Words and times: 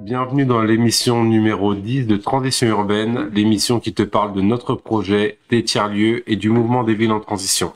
Bienvenue 0.00 0.46
dans 0.46 0.62
l'émission 0.62 1.24
numéro 1.24 1.74
10 1.74 2.06
de 2.06 2.16
Transition 2.16 2.68
urbaine, 2.68 3.28
l'émission 3.34 3.80
qui 3.80 3.92
te 3.92 4.02
parle 4.02 4.32
de 4.32 4.40
notre 4.40 4.74
projet, 4.74 5.36
des 5.50 5.62
tiers-lieux 5.62 6.22
et 6.26 6.36
du 6.36 6.48
mouvement 6.48 6.84
des 6.84 6.94
villes 6.94 7.12
en 7.12 7.20
transition. 7.20 7.74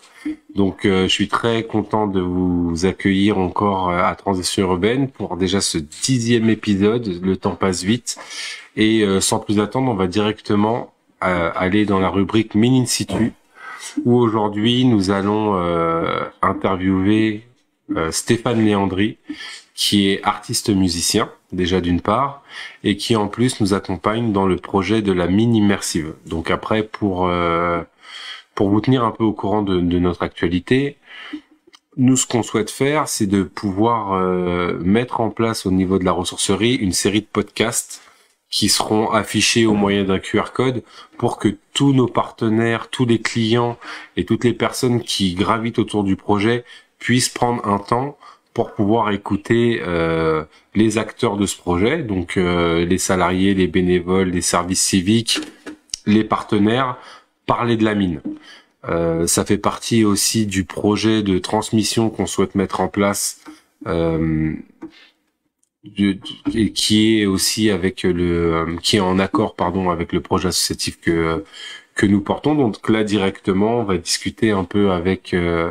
Donc 0.54 0.86
euh, 0.86 1.02
je 1.02 1.12
suis 1.12 1.28
très 1.28 1.64
content 1.64 2.06
de 2.06 2.22
vous 2.22 2.86
accueillir 2.86 3.36
encore 3.36 3.90
euh, 3.90 4.02
à 4.02 4.14
Transition 4.14 4.62
urbaine 4.62 5.10
pour 5.10 5.36
déjà 5.36 5.60
ce 5.60 5.76
dixième 5.76 6.48
épisode. 6.48 7.20
Le 7.22 7.36
temps 7.36 7.56
passe 7.56 7.82
vite 7.82 8.16
et 8.74 9.02
euh, 9.02 9.20
sans 9.20 9.38
plus 9.38 9.60
attendre, 9.60 9.90
on 9.90 9.94
va 9.94 10.06
directement 10.06 10.94
aller 11.20 11.84
dans 11.84 12.00
la 12.00 12.08
rubrique 12.08 12.54
Mini 12.54 12.80
in 12.82 12.86
situ 12.86 13.32
où 14.04 14.14
aujourd'hui 14.16 14.84
nous 14.84 15.10
allons 15.10 15.54
interviewer 16.42 17.46
Stéphane 18.10 18.62
Léandry 18.62 19.16
qui 19.74 20.08
est 20.08 20.22
artiste 20.22 20.68
musicien 20.68 21.30
déjà 21.54 21.80
d'une 21.80 22.00
part 22.00 22.42
et 22.82 22.96
qui 22.96 23.16
en 23.16 23.28
plus 23.28 23.60
nous 23.60 23.74
accompagne 23.74 24.32
dans 24.32 24.46
le 24.46 24.56
projet 24.56 25.02
de 25.02 25.12
la 25.12 25.26
mine 25.26 25.54
immersive. 25.54 26.14
Donc 26.26 26.50
après 26.50 26.82
pour 26.82 27.28
pour 28.54 28.70
vous 28.70 28.80
tenir 28.80 29.04
un 29.04 29.10
peu 29.10 29.24
au 29.24 29.32
courant 29.32 29.62
de, 29.62 29.80
notre 29.98 30.22
actualité, 30.22 30.96
nous, 31.96 32.16
ce 32.16 32.26
qu'on 32.26 32.42
souhaite 32.42 32.70
faire, 32.70 33.08
c'est 33.08 33.26
de 33.26 33.42
pouvoir 33.42 34.14
euh, 34.14 34.78
mettre 34.80 35.20
en 35.20 35.30
place 35.30 35.64
au 35.66 35.70
niveau 35.70 35.98
de 35.98 36.04
la 36.04 36.12
ressourcerie 36.12 36.74
une 36.74 36.92
série 36.92 37.20
de 37.20 37.26
podcasts 37.26 38.02
qui 38.50 38.68
seront 38.68 39.10
affichés 39.10 39.66
au 39.66 39.74
moyen 39.74 40.04
d'un 40.04 40.18
QR 40.18 40.52
code 40.52 40.82
pour 41.18 41.38
que 41.38 41.56
tous 41.72 41.92
nos 41.92 42.06
partenaires, 42.06 42.88
tous 42.88 43.04
les 43.04 43.20
clients 43.20 43.78
et 44.16 44.24
toutes 44.24 44.44
les 44.44 44.54
personnes 44.54 45.02
qui 45.02 45.34
gravitent 45.34 45.78
autour 45.78 46.04
du 46.04 46.16
projet 46.16 46.64
puissent 46.98 47.28
prendre 47.28 47.66
un 47.66 47.78
temps 47.78 48.16
pour 48.54 48.72
pouvoir 48.72 49.10
écouter 49.10 49.80
euh, 49.82 50.44
les 50.74 50.96
acteurs 50.96 51.36
de 51.36 51.44
ce 51.44 51.56
projet, 51.56 52.02
donc 52.02 52.36
euh, 52.36 52.84
les 52.84 52.98
salariés, 52.98 53.52
les 53.52 53.66
bénévoles, 53.66 54.30
les 54.30 54.40
services 54.40 54.82
civiques, 54.82 55.40
les 56.06 56.22
partenaires, 56.24 56.96
parler 57.46 57.76
de 57.76 57.84
la 57.84 57.94
mine. 57.94 58.20
Euh, 58.88 59.26
ça 59.26 59.44
fait 59.44 59.58
partie 59.58 60.04
aussi 60.04 60.46
du 60.46 60.64
projet 60.64 61.22
de 61.22 61.38
transmission 61.38 62.10
qu'on 62.10 62.26
souhaite 62.26 62.54
mettre 62.54 62.80
en 62.80 62.88
place, 62.88 63.40
euh, 63.88 64.54
et 66.54 66.72
qui 66.72 67.20
est 67.20 67.26
aussi 67.26 67.70
avec 67.70 68.04
le, 68.04 68.76
qui 68.82 68.96
est 68.96 69.00
en 69.00 69.18
accord, 69.18 69.54
pardon, 69.54 69.90
avec 69.90 70.12
le 70.12 70.20
projet 70.20 70.48
associatif 70.48 71.00
que 71.00 71.44
que 71.94 72.06
nous 72.06 72.20
portons. 72.20 72.54
Donc 72.54 72.88
là 72.88 73.04
directement, 73.04 73.80
on 73.80 73.84
va 73.84 73.98
discuter 73.98 74.50
un 74.50 74.64
peu 74.64 74.92
avec 74.92 75.34
euh, 75.34 75.70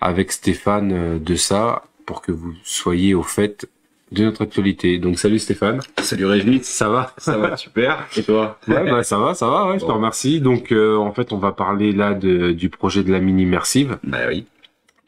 avec 0.00 0.32
Stéphane 0.32 0.92
euh, 0.92 1.18
de 1.18 1.34
ça 1.34 1.84
pour 2.10 2.22
que 2.22 2.32
vous 2.32 2.54
soyez 2.64 3.14
au 3.14 3.22
fait 3.22 3.68
de 4.10 4.24
notre 4.24 4.42
actualité. 4.42 4.98
Donc 4.98 5.16
salut 5.20 5.38
Stéphane. 5.38 5.80
Salut 6.02 6.26
Régis. 6.26 6.64
Ça 6.64 6.88
va? 6.88 7.14
Ça 7.18 7.38
va 7.38 7.56
super. 7.56 8.08
Et 8.16 8.24
toi? 8.24 8.58
Ouais 8.66 8.82
bah 8.82 9.04
ça 9.04 9.16
va, 9.16 9.32
ça 9.34 9.46
va. 9.46 9.68
Ouais, 9.68 9.78
je 9.78 9.86
te 9.86 9.92
remercie. 9.92 10.40
Donc 10.40 10.72
euh, 10.72 10.96
en 10.96 11.12
fait 11.12 11.32
on 11.32 11.38
va 11.38 11.52
parler 11.52 11.92
là 11.92 12.14
de, 12.14 12.50
du 12.50 12.68
projet 12.68 13.04
de 13.04 13.12
la 13.12 13.20
mini 13.20 13.44
immersive. 13.44 13.98
Bah 14.02 14.26
oui. 14.28 14.44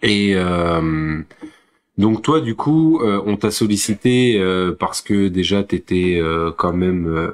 Et 0.04 0.34
euh, 0.36 1.20
donc 1.98 2.22
toi 2.22 2.40
du 2.40 2.54
coup 2.54 3.00
euh, 3.02 3.20
on 3.26 3.36
t'a 3.36 3.50
sollicité 3.50 4.38
euh, 4.38 4.70
parce 4.70 5.02
que 5.02 5.26
déjà 5.26 5.64
t'étais 5.64 6.22
quand 6.56 6.72
même 6.72 7.32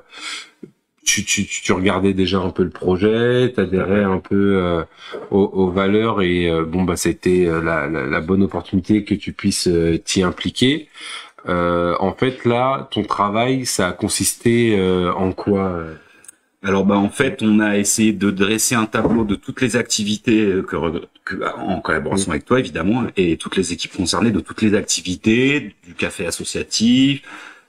tu, 1.08 1.24
tu, 1.24 1.46
tu, 1.46 1.72
regardais 1.72 2.12
déjà 2.12 2.38
un 2.38 2.50
peu 2.50 2.62
le 2.62 2.70
projet, 2.70 3.52
t'adhérais 3.54 4.04
un 4.04 4.18
peu 4.18 4.84
aux, 5.30 5.44
aux, 5.44 5.70
valeurs 5.70 6.22
et 6.22 6.50
bon 6.66 6.84
bah 6.84 6.96
c'était 6.96 7.44
la, 7.44 7.86
la, 7.86 8.06
la, 8.06 8.20
bonne 8.20 8.42
opportunité 8.42 9.04
que 9.04 9.14
tu 9.14 9.32
puisses 9.32 9.68
t'y 10.04 10.22
impliquer. 10.22 10.88
Euh, 11.48 11.94
en 12.00 12.12
fait, 12.12 12.44
là, 12.44 12.88
ton 12.90 13.02
travail, 13.02 13.64
ça 13.64 13.88
a 13.88 13.92
consisté 13.92 14.76
euh, 14.78 15.12
en 15.12 15.32
quoi 15.32 15.68
euh? 15.70 15.94
Alors 16.64 16.84
bah 16.84 16.96
en 16.96 17.08
fait 17.08 17.40
on 17.40 17.60
a 17.60 17.78
essayé 17.78 18.12
de 18.12 18.32
dresser 18.32 18.74
un 18.74 18.86
tableau 18.86 19.22
de 19.22 19.36
toutes 19.36 19.60
les 19.60 19.76
activités 19.76 20.60
que, 20.66 20.74
en 21.56 21.80
collaboration 21.80 22.32
avec 22.32 22.44
toi 22.44 22.58
évidemment 22.58 23.04
et 23.16 23.36
toutes 23.36 23.54
les 23.54 23.72
équipes 23.72 23.92
concernées 23.96 24.32
de 24.32 24.40
toutes 24.40 24.62
les 24.62 24.74
activités 24.74 25.76
du 25.86 25.94
café 25.94 26.26
associatif, 26.26 27.22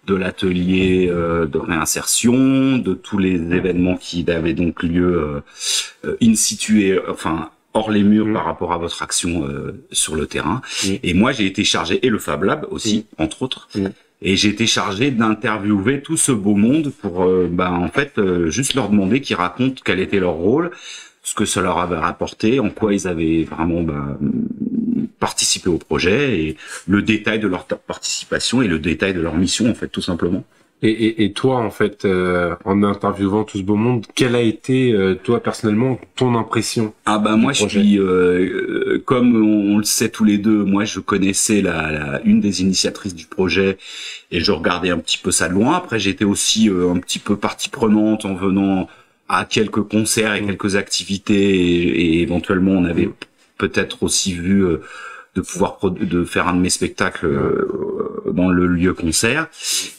de 0.09 0.15
l'atelier 0.15 1.07
de 1.07 1.57
réinsertion, 1.57 2.77
de 2.77 2.93
tous 2.93 3.19
les 3.19 3.35
événements 3.35 3.95
qui 3.95 4.25
avaient 4.29 4.53
donc 4.53 4.83
lieu 4.83 5.41
in 6.21 6.33
situ 6.35 6.97
enfin 7.07 7.51
hors 7.73 7.91
les 7.91 8.03
murs 8.03 8.27
mm. 8.27 8.33
par 8.33 8.45
rapport 8.45 8.73
à 8.73 8.77
votre 8.77 9.01
action 9.01 9.45
euh, 9.47 9.83
sur 9.91 10.15
le 10.15 10.25
terrain. 10.27 10.61
Mm. 10.83 10.87
Et 11.03 11.13
moi, 11.13 11.31
j'ai 11.31 11.45
été 11.45 11.63
chargé, 11.63 12.05
et 12.05 12.09
le 12.09 12.19
Fab 12.19 12.43
Lab 12.43 12.67
aussi, 12.71 13.05
mm. 13.17 13.23
entre 13.23 13.41
autres, 13.43 13.69
et 14.21 14.35
j'ai 14.35 14.49
été 14.49 14.67
chargé 14.67 15.11
d'interviewer 15.11 16.01
tout 16.01 16.17
ce 16.17 16.31
beau 16.31 16.55
monde 16.55 16.91
pour, 17.01 17.23
euh, 17.23 17.47
bah, 17.51 17.71
en 17.71 17.89
fait, 17.89 18.17
euh, 18.17 18.49
juste 18.49 18.73
leur 18.73 18.89
demander 18.89 19.21
qu'ils 19.21 19.37
racontent 19.37 19.81
quel 19.83 19.99
était 19.99 20.19
leur 20.19 20.33
rôle, 20.33 20.71
ce 21.23 21.33
que 21.35 21.45
ça 21.45 21.61
leur 21.61 21.77
avait 21.77 21.97
rapporté, 21.97 22.59
en 22.59 22.69
quoi 22.69 22.93
ils 22.93 23.07
avaient 23.07 23.43
vraiment 23.43 23.83
bah, 23.83 24.17
participé 25.19 25.69
au 25.69 25.77
projet, 25.77 26.39
et 26.39 26.57
le 26.87 27.01
détail 27.01 27.39
de 27.39 27.47
leur 27.47 27.65
participation 27.65 28.61
et 28.61 28.67
le 28.67 28.79
détail 28.79 29.13
de 29.13 29.21
leur 29.21 29.35
mission, 29.35 29.69
en 29.69 29.73
fait, 29.75 29.87
tout 29.87 30.01
simplement. 30.01 30.43
Et, 30.81 30.91
et, 30.91 31.23
et, 31.25 31.33
toi, 31.33 31.57
en 31.57 31.71
fait, 31.71 32.05
euh, 32.05 32.55
en 32.63 32.83
interviewant 32.83 33.43
tout 33.43 33.57
ce 33.57 33.63
beau 33.63 33.75
monde, 33.75 34.05
quelle 34.15 34.33
a 34.33 34.41
été, 34.41 34.93
euh, 34.93 35.13
toi 35.13 35.43
personnellement, 35.43 35.99
ton 36.15 36.35
impression 36.35 36.93
Ah 37.05 37.19
bah 37.19 37.35
moi, 37.35 37.51
je 37.51 37.67
suis, 37.67 37.99
euh, 37.99 39.01
comme 39.03 39.35
on, 39.35 39.77
le 39.77 39.83
sait 39.83 40.07
tous 40.07 40.23
les 40.23 40.37
deux, 40.37 40.63
moi 40.63 40.85
je 40.85 41.01
connaissais 41.01 41.61
la, 41.61 41.91
la, 41.91 42.21
une 42.23 42.39
des 42.39 42.61
initiatrices 42.61 43.13
du 43.13 43.25
projet 43.25 43.77
et 44.31 44.39
je 44.39 44.53
regardais 44.53 44.89
un 44.89 44.99
petit 44.99 45.17
peu 45.17 45.31
ça 45.31 45.49
de 45.49 45.53
loin. 45.53 45.75
Après, 45.75 45.99
j'étais 45.99 46.23
aussi 46.23 46.69
un 46.69 46.97
petit 46.99 47.19
peu 47.19 47.35
partie 47.35 47.67
prenante 47.67 48.23
en 48.23 48.33
venant 48.33 48.87
à 49.27 49.43
quelques 49.45 49.83
concerts 49.83 50.33
et 50.35 50.41
mmh. 50.41 50.47
quelques 50.47 50.75
activités 50.77 51.35
et, 51.35 52.21
éventuellement 52.21 52.71
on 52.71 52.85
avait 52.85 53.05
mmh. 53.05 53.13
Peut-être 53.59 54.01
aussi 54.01 54.33
vu 54.33 54.65
de 55.35 55.41
pouvoir 55.41 55.77
de 55.91 56.23
faire 56.23 56.47
un 56.47 56.53
de 56.53 56.59
mes 56.59 56.69
spectacles 56.69 57.27
euh, 57.27 58.31
dans 58.31 58.49
le 58.49 58.67
lieu 58.67 58.93
concert. 58.93 59.47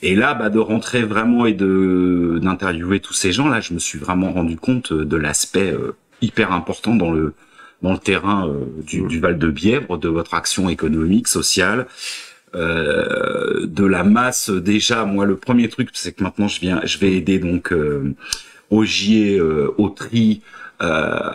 Et 0.03 0.15
là 0.15 0.35
bah 0.35 0.51
de 0.51 0.59
rentrer 0.59 1.03
vraiment 1.03 1.47
et 1.47 1.53
de 1.53 2.39
d'interviewer 2.43 3.01
tous 3.01 3.15
ces 3.15 3.33
gens 3.33 3.49
là 3.49 3.61
je 3.61 3.73
me 3.73 3.79
suis 3.79 3.99
vraiment 3.99 4.33
rendu 4.33 4.57
compte 4.57 4.93
de 4.93 5.17
l'aspect 5.17 5.73
euh, 5.73 5.95
hyper 6.21 6.53
important 6.53 6.95
dans 6.95 7.13
le 7.13 7.35
dans 7.83 7.93
le 7.93 7.99
terrain 7.99 8.49
euh, 8.49 8.65
du, 8.83 9.03
du, 9.03 9.21
Val 9.21 9.39
de 9.39 9.51
Bièvre 9.51 9.97
de 9.99 10.09
votre 10.09 10.35
action 10.35 10.69
économique 10.69 11.29
sociale 11.29 11.87
euh, 12.55 13.67
de 13.67 13.85
la 13.85 14.03
masse. 14.03 14.51
Déjà 14.51 15.05
moi 15.05 15.25
le 15.27 15.37
premier 15.37 15.69
truc 15.69 15.91
c'est 15.93 16.13
que 16.13 16.25
maintenant 16.25 16.49
je 16.49 16.61
viens 16.61 16.81
je 16.85 16.99
vais 16.99 17.13
aider 17.13 17.39
donc 17.39 17.73
euh, 17.73 18.15
Augier, 18.71 19.41
au 20.81 20.85
euh, 20.85 21.33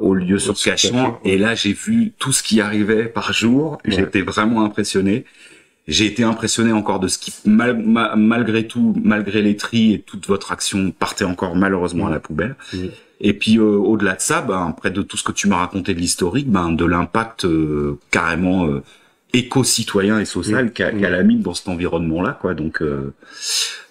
au 0.00 0.14
lieu 0.14 0.38
sur 0.38 0.54
Cachan. 0.54 1.18
Et 1.24 1.38
là, 1.38 1.54
j'ai 1.54 1.72
vu 1.72 2.12
tout 2.18 2.32
ce 2.32 2.42
qui 2.42 2.60
arrivait 2.60 3.04
par 3.04 3.32
jour. 3.32 3.78
J'étais 3.84 4.22
vraiment 4.22 4.64
impressionné. 4.64 5.24
J'ai 5.86 6.04
été 6.04 6.22
impressionné 6.22 6.72
encore 6.72 7.00
de 7.00 7.08
ce 7.08 7.18
qui, 7.18 7.32
malgré 7.46 8.66
tout, 8.66 8.94
malgré 9.02 9.40
les 9.40 9.56
tris 9.56 9.94
et 9.94 10.00
toute 10.00 10.26
votre 10.26 10.52
action, 10.52 10.90
partait 10.90 11.24
encore 11.24 11.56
malheureusement 11.56 12.08
à 12.08 12.10
la 12.10 12.20
poubelle. 12.20 12.56
Et 13.20 13.32
puis 13.32 13.58
euh, 13.58 13.62
au-delà 13.62 14.14
de 14.14 14.20
ça, 14.20 14.42
ben, 14.42 14.72
près 14.76 14.90
de 14.90 15.02
tout 15.02 15.16
ce 15.16 15.24
que 15.24 15.32
tu 15.32 15.48
m'as 15.48 15.56
raconté 15.56 15.94
de 15.94 15.98
l'historique, 15.98 16.48
ben, 16.48 16.72
de 16.72 16.84
l'impact 16.84 17.44
euh, 17.44 17.98
carrément 18.10 18.66
euh, 18.66 18.82
éco-citoyen 19.34 20.20
et 20.20 20.24
social 20.24 20.72
qu'a 20.72 20.90
la 20.92 21.22
mine 21.22 21.40
dans 21.42 21.52
cet 21.52 21.68
environnement-là, 21.68 22.38
quoi. 22.40 22.54
Donc 22.54 22.80
euh, 22.80 23.12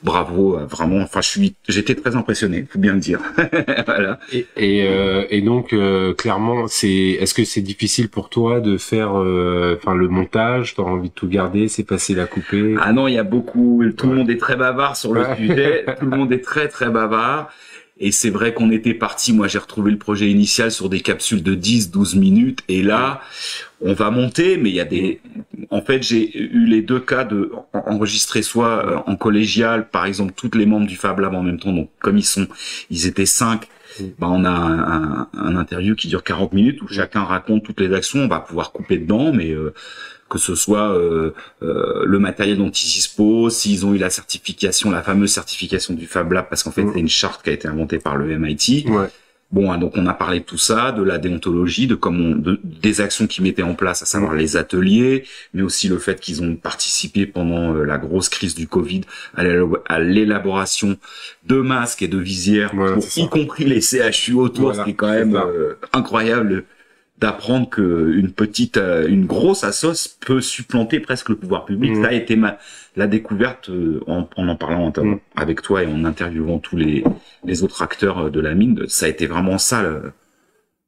bravo, 0.02 0.58
vraiment. 0.68 0.98
Enfin, 1.02 1.22
je 1.22 1.30
suis, 1.30 1.56
j'étais 1.68 1.96
très 1.96 2.16
impressionné, 2.16 2.66
faut 2.70 2.80
bien 2.80 2.94
le 2.94 3.00
dire. 3.00 3.20
voilà. 3.86 4.20
Et, 4.32 4.48
et, 4.58 4.88
euh, 4.88 5.26
et 5.30 5.42
donc 5.42 5.74
euh, 5.74 6.14
clairement, 6.14 6.68
c'est, 6.68 6.90
est-ce 6.90 7.34
que 7.34 7.46
c'est 7.46 7.62
difficile 7.62 8.10
pour 8.10 8.30
toi 8.30 8.62
de 8.62 8.78
faire, 8.78 9.12
enfin, 9.12 9.96
le 9.96 10.08
montage? 10.08 10.74
T'as 10.76 10.84
envie 10.84 11.10
de 11.10 11.14
tout 11.14 11.28
garder 11.28 11.68
C'est 11.68 11.88
facile 11.88 12.20
à 12.20 12.26
couper? 12.26 12.76
Ah 12.82 12.92
non, 12.92 13.08
il 13.08 13.14
y 13.14 13.20
a 13.20 13.24
beaucoup. 13.24 13.84
Tout 13.96 14.08
le 14.08 14.16
monde 14.16 14.30
est 14.32 14.40
très 14.40 14.56
bavard 14.56 14.98
sur 14.98 15.14
le 15.14 15.24
sujet. 15.36 15.86
tout 16.00 16.06
le 16.06 16.18
monde 16.18 16.32
est 16.32 16.44
très 16.44 16.68
très 16.68 16.90
bavard. 16.90 17.50
Et 18.00 18.12
c'est 18.12 18.30
vrai 18.30 18.54
qu'on 18.54 18.72
était 18.72 18.94
parti, 18.94 19.34
moi 19.34 19.48
j'ai 19.48 19.58
retrouvé 19.58 19.92
le 19.92 19.98
projet 19.98 20.30
initial 20.30 20.72
sur 20.72 20.90
des 20.90 21.00
capsules 21.00 21.42
de 21.42 21.56
10, 21.56 21.92
12 21.92 22.16
minutes, 22.16 22.60
et 22.68 22.84
là, 22.84 23.22
on 23.82 23.94
va 23.94 24.12
monter, 24.12 24.58
mais 24.58 24.70
il 24.70 24.76
y 24.76 24.80
a 24.80 24.86
des... 24.86 25.20
En 25.72 25.82
fait, 25.82 26.04
j'ai 26.04 26.38
eu 26.38 26.66
les 26.66 26.82
deux 26.82 27.00
cas 27.00 27.24
de 27.24 27.52
enregistrer 27.74 28.42
soit 28.44 28.86
euh, 28.86 28.98
en 29.08 29.16
collégial, 29.16 29.90
par 29.90 30.06
exemple, 30.06 30.34
toutes 30.36 30.56
les 30.56 30.66
membres 30.66 30.88
du 30.88 30.96
Fab 30.96 31.20
Lab 31.20 31.34
en 31.34 31.44
même 31.44 31.60
temps, 31.60 31.74
donc 31.74 31.90
comme 32.00 32.18
ils 32.18 32.26
sont, 32.26 32.48
ils 32.90 33.08
étaient 33.08 33.26
cinq, 33.26 33.68
bah, 34.20 34.28
on 34.30 34.46
a 34.46 34.50
un, 34.50 35.28
un, 35.34 35.56
interview 35.56 35.96
qui 35.96 36.08
dure 36.08 36.24
40 36.24 36.54
minutes 36.54 36.82
où 36.84 36.88
chacun 36.88 37.24
raconte 37.24 37.64
toutes 37.64 37.80
les 37.80 37.94
actions, 37.94 38.20
on 38.20 38.28
va 38.28 38.40
pouvoir 38.40 38.72
couper 38.72 38.98
dedans, 38.98 39.32
mais... 39.34 39.52
Euh, 39.52 39.74
que 40.30 40.38
ce 40.38 40.56
soit 40.56 40.92
euh, 40.92 41.32
euh, 41.64 42.04
le 42.06 42.20
matériel 42.20 42.58
dont 42.58 42.70
ils 42.70 42.86
disposent, 42.86 43.56
s'ils 43.56 43.86
ont 43.86 43.94
eu 43.94 43.98
la 43.98 44.10
certification, 44.10 44.92
la 44.92 45.04
fameuse 45.04 45.32
certification 45.32 45.94
du 45.94 46.06
Fab 46.06 46.32
Lab, 46.32 46.48
parce 46.50 46.64
qu'en 46.64 46.72
fait, 46.72 46.86
c'est 46.94 47.00
une 47.00 47.10
charte 47.10 47.44
qui 47.44 47.50
a 47.50 47.54
été 47.54 47.68
inventée 47.68 48.00
par 48.00 48.18
le 48.18 48.38
MIT. 48.38 48.86
Bon, 49.50 49.72
hein, 49.72 49.78
donc 49.78 49.94
on 49.96 50.06
a 50.08 50.14
parlé 50.14 50.42
de 50.42 50.44
tout 50.44 50.58
ça, 50.58 50.92
de 50.92 51.02
la 51.02 51.18
déontologie, 51.18 51.88
de 51.88 51.96
comment, 51.96 52.36
de, 52.36 52.60
des 52.64 53.00
actions 53.00 53.28
qu'ils 53.28 53.46
mettaient 53.46 53.64
en 53.64 53.76
place, 53.76 54.02
à 54.02 54.06
savoir 54.06 54.34
les 54.34 54.58
ateliers, 54.58 55.24
mais 55.54 55.62
aussi 55.62 55.88
le 55.88 56.00
fait 56.00 56.20
qu'ils 56.20 56.44
ont 56.44 56.58
participé 56.58 57.26
pendant 57.26 57.74
euh, 57.74 57.86
la 57.86 57.98
grosse 57.98 58.28
crise 58.28 58.56
du 58.56 58.68
Covid 58.68 59.02
à 59.36 60.00
l'élaboration 60.00 60.98
de 61.46 61.62
masques 61.62 62.02
et 62.02 62.10
de 62.10 62.18
visières, 62.18 62.74
y 63.16 63.30
compris 63.30 63.64
les 63.64 63.80
CHU 63.80 64.34
autour, 64.34 64.76
ce 64.76 64.82
qui 64.82 64.90
est 64.90 64.96
quand 64.96 65.12
même 65.12 65.38
euh, 65.38 65.76
incroyable 65.94 66.66
d'apprendre 67.18 67.70
que 67.70 68.12
une 68.16 68.32
petite, 68.32 68.78
euh, 68.78 69.08
une 69.08 69.26
grosse 69.26 69.64
assos 69.64 70.18
peut 70.20 70.42
supplanter 70.42 71.00
presque 71.00 71.30
le 71.30 71.36
pouvoir 71.36 71.66
public. 71.66 71.94
Mmh. 71.94 72.04
Ça 72.04 72.10
a 72.10 72.14
été 72.14 72.36
ma, 72.36 72.60
la 72.96 73.08
découverte 73.08 73.70
euh, 73.70 74.02
en, 74.08 74.28
en, 74.36 74.56
parlant 74.56 74.90
mmh. 74.96 75.20
avec 75.36 75.62
toi 75.62 75.84
et 75.84 75.88
en 75.88 76.06
interviewant 76.06 76.60
tous 76.60 76.78
les, 76.78 77.04
les 77.44 77.64
autres 77.64 77.82
acteurs 77.82 78.26
euh, 78.26 78.30
de 78.30 78.40
la 78.40 78.54
mine. 78.54 78.86
Ça 78.88 79.08
a 79.08 79.10
été 79.10 79.26
vraiment 79.26 79.58
ça, 79.58 79.84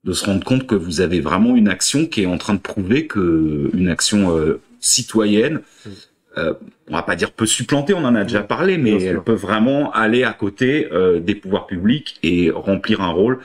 de 0.03 0.13
se 0.13 0.25
rendre 0.25 0.43
compte 0.43 0.67
que 0.67 0.75
vous 0.75 1.01
avez 1.01 1.19
vraiment 1.19 1.55
une 1.55 1.67
action 1.67 2.05
qui 2.05 2.21
est 2.21 2.27
en 2.27 2.37
train 2.37 2.53
de 2.53 2.59
prouver 2.59 3.07
que 3.07 3.69
une 3.73 3.89
action 3.89 4.35
citoyenne, 4.79 5.61
mmh 5.85 5.89
euh, 6.37 6.53
on 6.89 6.95
va 6.95 7.03
pas 7.03 7.15
dire 7.15 7.31
peut 7.31 7.45
supplanter, 7.45 7.93
on 7.93 8.03
en 8.03 8.15
a 8.15 8.23
déjà 8.23 8.41
parlé, 8.41 8.77
mais 8.77 9.03
elle 9.03 9.21
peut 9.21 9.33
vraiment 9.33 9.91
aller 9.91 10.23
à 10.23 10.33
côté 10.33 10.87
euh, 10.91 11.19
des 11.19 11.35
pouvoirs 11.35 11.67
publics 11.67 12.17
et 12.23 12.49
remplir 12.51 13.01
un 13.01 13.09
rôle 13.09 13.39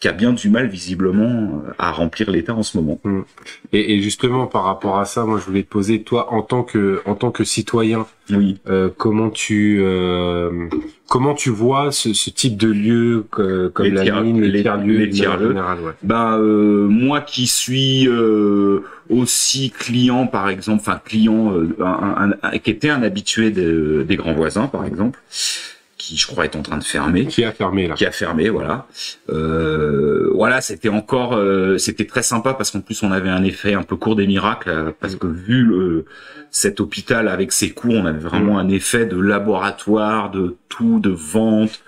qui 0.00 0.08
a 0.08 0.12
bien 0.12 0.32
du 0.32 0.50
mal 0.50 0.68
visiblement 0.68 1.62
euh, 1.66 1.70
à 1.78 1.90
remplir 1.90 2.30
l'État 2.30 2.54
en 2.54 2.62
ce 2.62 2.76
moment. 2.76 3.00
Mm. 3.04 3.20
Et, 3.72 3.94
et, 3.94 4.02
justement 4.02 4.46
par 4.46 4.64
rapport 4.64 4.98
à 4.98 5.04
ça, 5.04 5.24
moi 5.24 5.38
je 5.38 5.46
voulais 5.46 5.62
te 5.62 5.68
poser 5.68 6.02
toi 6.02 6.32
en 6.32 6.42
tant 6.42 6.62
que 6.62 7.00
en 7.06 7.14
tant 7.14 7.30
que 7.30 7.44
citoyen, 7.44 8.06
oui. 8.30 8.58
Euh, 8.68 8.90
comment 8.96 9.30
tu 9.30 9.78
euh, 9.80 10.68
comment 11.08 11.34
tu 11.34 11.50
vois 11.50 11.92
ce, 11.92 12.12
ce, 12.12 12.30
type 12.30 12.56
de 12.56 12.68
lieu 12.68 13.24
comme 13.30 13.72
la 13.86 14.20
mine, 14.20 14.42
les, 14.42 14.62
tiers-lieux, 14.62 14.98
les 14.98 15.10
tiers-lieux. 15.10 15.54
Ouais. 15.54 15.92
Ben 16.02 16.36
euh, 16.38 16.88
moi 16.88 17.20
qui 17.20 17.46
suis 17.46 18.08
aussi 19.08 19.70
client 19.70 20.26
par 20.26 20.48
exemple, 20.48 20.80
enfin 20.80 21.00
client 21.04 21.54
un, 21.80 22.32
un, 22.42 22.50
qui 22.66 22.72
était 22.72 22.90
un 22.90 23.04
habitué 23.04 23.52
des 23.52 24.16
grands 24.16 24.34
voisins 24.34 24.66
par 24.66 24.84
exemple 24.84 25.20
qui 25.96 26.16
je 26.16 26.26
crois 26.26 26.44
est 26.44 26.56
en 26.56 26.62
train 26.62 26.78
de 26.78 26.84
fermer. 26.84 27.26
Qui 27.26 27.44
a 27.44 27.52
fermé 27.52 27.86
là. 27.86 27.94
Qui 27.94 28.06
a 28.06 28.10
fermé, 28.10 28.48
voilà. 28.48 28.86
Euh, 29.30 30.30
voilà, 30.34 30.60
c'était 30.60 30.88
encore, 30.88 31.34
euh, 31.34 31.78
c'était 31.78 32.06
très 32.06 32.22
sympa 32.24 32.54
parce 32.54 32.72
qu'en 32.72 32.80
plus 32.80 33.02
on 33.04 33.12
avait 33.12 33.28
un 33.28 33.44
effet 33.44 33.74
un 33.74 33.84
peu 33.84 33.94
court 33.94 34.16
des 34.16 34.26
miracles 34.26 34.68
euh, 34.68 34.90
parce 35.00 35.14
que 35.14 35.28
vu 35.28 35.62
le, 35.62 36.04
cet 36.50 36.80
hôpital 36.80 37.28
avec 37.28 37.52
ses 37.52 37.70
cours, 37.70 37.94
on 37.94 38.04
avait 38.04 38.18
vraiment 38.18 38.54
mm. 38.54 38.66
un 38.66 38.68
effet 38.68 39.06
de 39.06 39.18
laboratoire, 39.18 40.32
de 40.32 40.56
tout, 40.68 40.98
de 40.98 41.10
vente, 41.10 41.80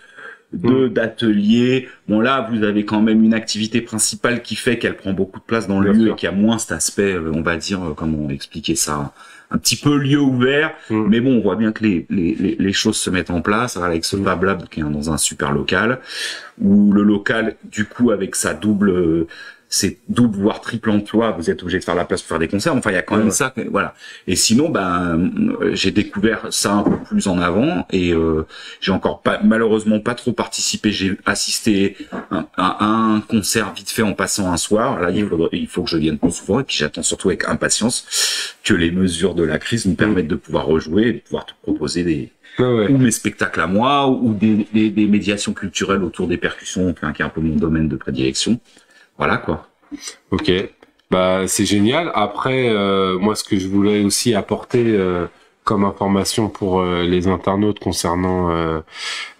de 0.52 0.86
mm. 0.86 0.92
d'atelier. 0.92 1.88
Bon 2.08 2.20
là, 2.20 2.48
vous 2.52 2.62
avez 2.62 2.84
quand 2.84 3.02
même 3.02 3.24
une 3.24 3.34
activité 3.34 3.80
principale 3.80 4.42
qui 4.42 4.54
fait 4.54 4.78
qu'elle 4.78 4.96
prend 4.96 5.12
beaucoup 5.12 5.40
de 5.40 5.44
place 5.44 5.66
dans 5.66 5.80
le 5.80 5.92
lieu 5.92 6.12
et 6.12 6.14
qui 6.14 6.28
a 6.28 6.32
moins 6.32 6.58
cet 6.58 6.70
aspect, 6.70 7.18
on 7.18 7.42
va 7.42 7.56
dire, 7.56 7.80
comment 7.96 8.30
expliquer 8.30 8.76
ça 8.76 9.12
un 9.50 9.58
petit 9.58 9.76
peu 9.76 9.96
lieu 9.96 10.20
ouvert, 10.20 10.74
mm. 10.90 11.08
mais 11.08 11.20
bon, 11.20 11.38
on 11.38 11.40
voit 11.40 11.56
bien 11.56 11.72
que 11.72 11.82
les, 11.82 12.06
les, 12.10 12.56
les, 12.58 12.72
choses 12.72 12.96
se 12.96 13.10
mettent 13.10 13.30
en 13.30 13.40
place 13.40 13.76
avec 13.76 14.04
ce 14.04 14.16
mm. 14.16 14.24
Fab 14.24 14.44
Lab 14.44 14.68
qui 14.68 14.80
est 14.80 14.84
dans 14.84 15.10
un 15.10 15.18
super 15.18 15.52
local, 15.52 16.00
où 16.60 16.92
le 16.92 17.02
local, 17.02 17.56
du 17.64 17.86
coup, 17.86 18.10
avec 18.10 18.34
sa 18.34 18.54
double 18.54 19.26
c'est 19.68 19.98
double 20.08 20.38
voire 20.38 20.60
triple 20.60 20.90
emploi, 20.90 21.32
vous 21.32 21.50
êtes 21.50 21.62
obligé 21.62 21.78
de 21.78 21.84
faire 21.84 21.94
la 21.94 22.04
place 22.04 22.22
pour 22.22 22.30
faire 22.30 22.38
des 22.38 22.48
concerts. 22.48 22.74
Enfin, 22.74 22.90
il 22.90 22.94
y 22.94 22.98
a 22.98 23.02
quand 23.02 23.18
même 23.18 23.30
ça, 23.30 23.52
voilà. 23.70 23.94
Et 24.26 24.34
sinon, 24.34 24.70
ben, 24.70 25.30
j'ai 25.72 25.90
découvert 25.90 26.46
ça 26.50 26.72
un 26.72 26.82
peu 26.82 26.96
plus 26.96 27.28
en 27.28 27.38
avant 27.38 27.86
et 27.90 28.12
euh, 28.12 28.46
j'ai 28.80 28.92
encore 28.92 29.20
pas, 29.20 29.40
malheureusement 29.44 30.00
pas 30.00 30.14
trop 30.14 30.32
participé. 30.32 30.90
J'ai 30.90 31.18
assisté 31.26 31.96
à, 32.56 32.84
un 32.84 33.20
concert 33.20 33.72
vite 33.74 33.90
fait 33.90 34.02
en 34.02 34.14
passant 34.14 34.50
un 34.50 34.56
soir. 34.56 35.00
Là, 35.00 35.10
il, 35.10 35.24
mm. 35.26 35.48
il 35.52 35.68
faut 35.68 35.82
que 35.82 35.90
je 35.90 35.98
vienne 35.98 36.18
plus 36.18 36.32
souvent 36.32 36.60
et 36.60 36.64
puis 36.64 36.76
j'attends 36.78 37.02
surtout 37.02 37.28
avec 37.28 37.46
impatience 37.46 38.54
que 38.64 38.72
les 38.72 38.90
mesures 38.90 39.34
de 39.38 39.44
la 39.44 39.58
crise 39.58 39.86
nous 39.86 39.94
permettent 39.94 40.28
de 40.28 40.34
pouvoir 40.34 40.66
rejouer, 40.66 41.12
de 41.12 41.18
pouvoir 41.18 41.46
te 41.46 41.52
proposer 41.62 42.02
des 42.02 42.32
ou 42.60 42.98
mes 42.98 43.12
spectacles 43.12 43.60
à 43.60 43.66
moi 43.66 44.08
ou 44.08 44.34
des, 44.34 44.66
des, 44.72 44.90
des 44.90 45.06
médiations 45.06 45.52
culturelles 45.52 46.02
autour 46.02 46.26
des 46.26 46.38
percussions, 46.38 46.92
qui 46.92 47.22
est 47.22 47.24
un 47.24 47.28
peu 47.28 47.40
mon 47.40 47.56
domaine 47.56 47.88
de 47.88 47.96
prédilection. 47.96 48.58
Voilà 49.16 49.36
quoi. 49.36 49.68
Ok. 50.30 50.50
Bah 51.10 51.46
c'est 51.46 51.64
génial. 51.64 52.10
Après, 52.14 52.68
euh, 52.68 53.18
moi 53.18 53.34
ce 53.34 53.44
que 53.44 53.58
je 53.58 53.68
voulais 53.68 54.04
aussi 54.04 54.34
apporter 54.34 54.84
euh, 54.86 55.26
comme 55.64 55.84
information 55.84 56.48
pour 56.48 56.80
euh, 56.80 57.04
les 57.04 57.28
internautes 57.28 57.78
concernant 57.78 58.48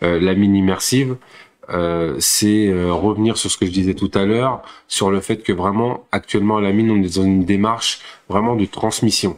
la 0.01 0.35
mine 0.35 0.55
immersive, 0.55 1.17
c'est 2.19 2.73
revenir 2.91 3.37
sur 3.37 3.51
ce 3.51 3.57
que 3.59 3.67
je 3.67 3.71
disais 3.71 3.95
tout 3.95 4.11
à 4.15 4.25
l'heure, 4.25 4.63
sur 4.89 5.11
le 5.11 5.21
fait 5.21 5.43
que 5.43 5.53
vraiment 5.53 6.07
actuellement 6.13 6.57
à 6.57 6.61
la 6.61 6.73
mine 6.73 6.91
on 6.91 7.03
est 7.03 7.17
dans 7.17 7.25
une 7.25 7.45
démarche 7.45 8.01
vraiment 8.29 8.57
de 8.57 8.65
transmission. 8.65 9.37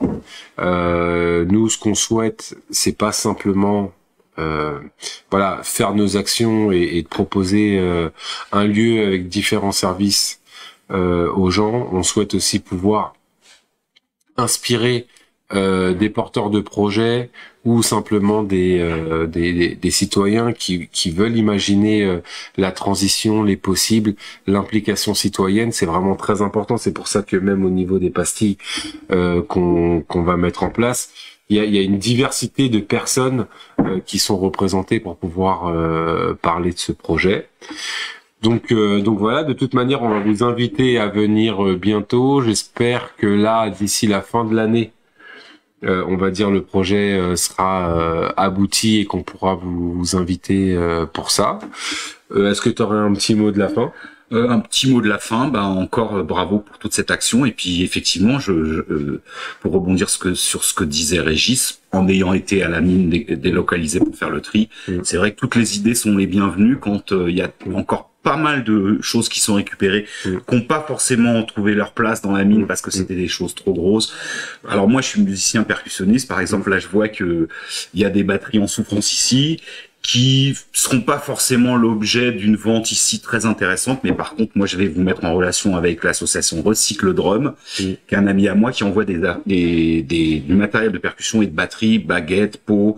nous 0.59 1.69
ce 1.69 1.79
qu'on 1.79 1.95
souhaite, 1.95 2.57
c'est 2.71 2.97
pas 2.97 3.13
simplement 3.13 3.93
voilà, 5.31 5.61
faire 5.63 5.95
nos 5.95 6.17
actions 6.17 6.73
et, 6.73 6.99
et 6.99 7.03
proposer 7.03 7.81
un 8.53 8.65
lieu 8.65 9.05
avec 9.07 9.29
différents 9.29 9.73
services 9.73 10.41
euh, 10.91 11.33
aux 11.33 11.51
gens. 11.51 11.89
On 11.93 12.03
souhaite 12.03 12.35
aussi 12.35 12.59
pouvoir 12.59 13.15
inspirer 14.37 15.07
euh, 15.53 15.95
des 15.95 16.09
porteurs 16.09 16.51
de 16.51 16.61
projets 16.61 17.31
ou 17.65 17.83
simplement 17.83 18.43
des, 18.43 18.79
euh, 18.81 19.27
des, 19.27 19.75
des, 19.75 19.91
citoyens 19.91 20.53
qui, 20.53 20.89
qui 20.89 21.11
veulent 21.11 21.37
imaginer 21.37 22.21
la 22.57 22.73
transition, 22.73 23.43
les 23.43 23.57
possibles, 23.57 24.15
l'implication 24.47 25.13
citoyenne, 25.13 25.73
c'est 25.73 25.87
vraiment 25.87 26.17
très 26.17 26.41
important. 26.41 26.77
C'est 26.77 26.93
pour 26.93 27.09
ça 27.09 27.23
que 27.23 27.37
même 27.37 27.65
au 27.65 27.71
niveau 27.71 27.99
des 27.99 28.11
pastilles 28.11 28.57
qu'on 29.49 30.03
qu'on 30.07 30.23
va 30.23 30.37
mettre 30.37 30.63
en 30.63 30.71
place, 30.71 31.11
il 31.51 31.57
y 31.57 31.61
a, 31.61 31.65
y 31.65 31.79
a, 31.79 31.83
une 31.83 31.99
diversité 31.99 32.69
de 32.69 32.79
personnes 32.79 33.47
qui 34.07 34.19
sont 34.19 34.39
représentées 34.39 35.01
pour 35.01 35.17
pouvoir 35.17 35.73
parler 36.41 36.73
de 36.73 36.79
ce 36.79 36.93
projet. 36.93 37.49
Donc, 38.43 38.73
euh, 38.73 39.01
donc 39.03 39.19
voilà, 39.19 39.45
de 39.45 39.53
toute 39.53 39.75
manière, 39.75 40.03
on 40.03 40.09
va 40.09 40.21
vous 40.21 40.43
inviter 40.43 40.99
à 40.99 41.09
venir 41.09 41.63
euh, 41.65 41.77
bientôt. 41.77 42.41
J'espère 42.41 43.15
que 43.17 43.27
là, 43.27 43.69
d'ici 43.69 44.07
la 44.07 44.23
fin 44.23 44.45
de 44.45 44.55
l'année, 44.55 44.93
euh, 45.85 46.05
on 46.09 46.17
va 46.17 46.31
dire 46.31 46.51
le 46.51 46.63
projet 46.63 47.37
sera 47.37 48.33
abouti 48.37 49.01
et 49.01 49.05
qu'on 49.05 49.23
pourra 49.23 49.55
vous, 49.55 49.93
vous 49.93 50.17
inviter 50.17 50.79
pour 51.13 51.31
ça. 51.31 51.59
Est-ce 52.35 52.61
que 52.61 52.71
tu 52.71 52.83
aurais 52.83 52.99
un 52.99 53.13
petit 53.15 53.35
mot 53.35 53.51
de 53.51 53.59
la 53.59 53.69
fin? 53.69 53.93
Un 54.31 54.61
petit 54.61 54.91
mot 54.91 55.01
de 55.01 55.09
la 55.09 55.19
fin, 55.19 55.49
bah 55.49 55.63
encore 55.63 56.23
bravo 56.25 56.61
pour 56.61 56.79
toute 56.79 56.95
cette 56.95 57.11
action 57.11 57.45
et 57.45 57.53
puis 57.53 57.83
effectivement, 57.83 58.39
je, 58.39 59.21
pour 59.61 59.73
rebondir 59.73 60.09
ce 60.09 60.19
que, 60.19 60.35
sur 60.35 60.65
ce 60.65 60.73
que 60.73 60.85
disait 60.85 61.21
Régis, 61.21 61.81
en 61.93 62.09
ayant 62.09 62.33
été 62.33 62.63
à 62.63 62.69
la 62.69 62.81
mine 62.81 63.11
délocalisée 63.11 63.99
pour 63.99 64.15
faire 64.15 64.31
le 64.31 64.41
tri, 64.41 64.69
mm. 64.87 65.01
c'est 65.03 65.17
vrai 65.17 65.33
que 65.33 65.37
toutes 65.37 65.57
les 65.57 65.77
idées 65.77 65.95
sont 65.95 66.17
les 66.17 66.27
bienvenues 66.27 66.79
quand 66.79 67.11
il 67.11 67.37
y 67.37 67.43
a 67.43 67.51
encore 67.75 68.11
pas 68.23 68.37
mal 68.37 68.65
de 68.65 68.99
choses 69.01 69.29
qui 69.29 69.41
sont 69.41 69.55
récupérées, 69.55 70.07
mm. 70.25 70.37
qui 70.49 70.55
n'ont 70.55 70.63
pas 70.63 70.85
forcément 70.87 71.43
trouvé 71.43 71.75
leur 71.75 71.93
place 71.93 72.21
dans 72.23 72.33
la 72.33 72.45
mine 72.45 72.63
mm. 72.63 72.67
parce 72.67 72.83
que 72.83 72.91
c'était 72.91 73.15
des 73.15 73.29
choses 73.29 73.55
trop 73.55 73.73
grosses. 73.73 74.13
Alors 74.69 74.89
moi, 74.89 75.01
je 75.01 75.09
suis 75.09 75.23
musicien 75.23 75.63
percussionniste, 75.63 76.29
par 76.29 76.41
exemple. 76.41 76.71
Là, 76.71 76.79
je 76.79 76.89
vois 76.89 77.09
que 77.09 77.49
il 77.95 78.01
y 78.01 78.05
a 78.05 78.11
des 78.11 78.23
batteries 78.23 78.59
en 78.59 78.67
souffrance 78.67 79.13
ici 79.13 79.61
qui 80.03 80.57
seront 80.73 81.03
pas 81.03 81.19
forcément 81.19 81.77
l'objet 81.77 82.33
d'une 82.33 82.57
vente 82.57 82.91
ici 82.91 83.21
très 83.21 83.45
intéressante, 83.45 84.01
mais 84.03 84.13
par 84.13 84.35
contre, 84.35 84.53
moi, 84.55 84.67
je 84.67 84.77
vais 84.77 84.89
vous 84.89 85.03
mettre 85.03 85.25
en 85.25 85.35
relation 85.35 85.77
avec 85.77 86.05
l'association 86.05 86.63
Recycle 86.63 87.13
Drum, 87.13 87.55
qui 87.77 87.99
est 88.09 88.17
un 88.17 88.27
ami 88.27 88.49
à 88.49 88.55
moi 88.55 88.73
qui 88.73 88.83
envoie 88.83 89.05
des, 89.05 89.21
des, 89.45 90.03
des, 90.03 90.39
du 90.39 90.55
matériel 90.55 90.91
de 90.93 90.99
percussion 90.99 91.43
et 91.43 91.47
de 91.47 91.55
batterie, 91.55 91.99
baguettes, 91.99 92.57
pots, 92.57 92.97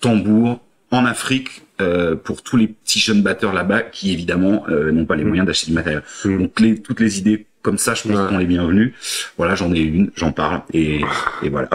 tambours, 0.00 0.60
en 0.90 1.04
Afrique 1.06 1.62
euh, 1.80 2.14
pour 2.14 2.42
tous 2.42 2.56
les 2.56 2.68
petits 2.68 3.00
jeunes 3.00 3.22
batteurs 3.22 3.52
là-bas 3.52 3.82
qui 3.82 4.12
évidemment 4.12 4.64
euh, 4.68 4.92
n'ont 4.92 5.06
pas 5.06 5.16
les 5.16 5.24
mm. 5.24 5.28
moyens 5.28 5.46
d'acheter 5.46 5.66
du 5.66 5.72
matériel. 5.72 6.02
Mm. 6.24 6.38
Donc 6.38 6.60
les, 6.60 6.80
toutes 6.80 7.00
les 7.00 7.18
idées 7.18 7.46
comme 7.62 7.78
ça, 7.78 7.94
je 7.94 8.02
pense 8.02 8.28
qu'on 8.28 8.38
est 8.38 8.44
bienvenus. 8.44 8.92
Voilà, 9.36 9.54
j'en 9.54 9.72
ai 9.72 9.80
une, 9.80 10.10
j'en 10.14 10.32
parle 10.32 10.62
et, 10.72 11.00
et 11.42 11.48
voilà. 11.48 11.68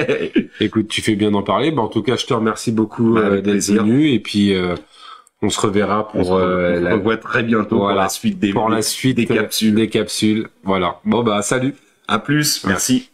Écoute, 0.60 0.88
tu 0.88 1.00
fais 1.00 1.14
bien 1.14 1.30
d'en 1.30 1.42
parler. 1.42 1.70
Bah, 1.70 1.82
en 1.82 1.88
tout 1.88 2.02
cas, 2.02 2.16
je 2.16 2.26
te 2.26 2.34
remercie 2.34 2.72
beaucoup 2.72 3.14
bah, 3.14 3.20
euh, 3.20 3.40
d'être 3.40 3.64
venu 3.72 4.10
et 4.10 4.20
puis 4.20 4.54
on 5.40 5.50
se 5.50 5.60
reverra 5.60 6.08
pour 6.08 6.20
on 6.20 6.24
se 6.24 6.78
la... 6.80 6.94
revoit 6.94 7.16
très 7.16 7.42
bientôt 7.42 7.78
pour 7.78 7.90
la 7.90 8.08
suite 8.08 8.38
des 8.38 8.52
pour 8.52 8.68
la 8.68 8.82
suite 8.82 9.16
des 9.16 9.26
capsules. 9.26 9.74
Des 9.74 9.88
capsules. 9.88 10.48
Voilà. 10.64 11.00
Bon 11.04 11.22
bah 11.22 11.42
salut. 11.42 11.74
À 12.08 12.18
plus. 12.18 12.64
Merci. 12.66 13.10